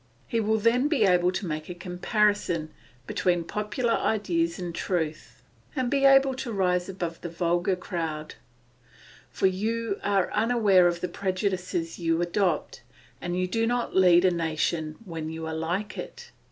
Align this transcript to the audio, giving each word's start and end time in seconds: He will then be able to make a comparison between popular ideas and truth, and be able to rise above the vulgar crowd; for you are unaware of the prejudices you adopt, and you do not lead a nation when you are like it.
He 0.27 0.39
will 0.39 0.57
then 0.57 0.87
be 0.87 1.03
able 1.03 1.31
to 1.31 1.45
make 1.45 1.69
a 1.69 1.75
comparison 1.75 2.73
between 3.05 3.43
popular 3.43 3.93
ideas 3.93 4.57
and 4.57 4.73
truth, 4.73 5.43
and 5.75 5.91
be 5.91 6.05
able 6.05 6.33
to 6.37 6.51
rise 6.51 6.89
above 6.89 7.21
the 7.21 7.29
vulgar 7.29 7.75
crowd; 7.75 8.33
for 9.29 9.45
you 9.45 9.99
are 10.01 10.33
unaware 10.33 10.87
of 10.87 11.01
the 11.01 11.07
prejudices 11.07 11.99
you 11.99 12.19
adopt, 12.19 12.81
and 13.21 13.37
you 13.39 13.45
do 13.47 13.67
not 13.67 13.95
lead 13.95 14.25
a 14.25 14.31
nation 14.31 14.95
when 15.05 15.29
you 15.29 15.45
are 15.45 15.53
like 15.53 15.99
it. 15.99 16.31